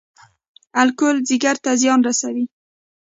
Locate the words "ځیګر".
1.27-1.55